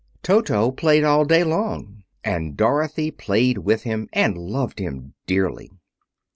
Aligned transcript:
Toto 0.23 0.71
played 0.71 1.03
all 1.03 1.25
day 1.25 1.43
long, 1.43 2.01
and 2.23 2.57
Dorothy 2.57 3.11
played 3.11 3.59
with 3.59 3.83
him, 3.83 4.09
and 4.13 4.35
loved 4.35 4.79
him 4.79 5.13
dearly. 5.27 5.69